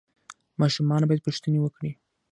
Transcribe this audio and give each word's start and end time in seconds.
ماشومان 0.61 1.01
باید 1.07 1.25
پوښتنې 1.25 1.59
وکړي. 1.61 1.91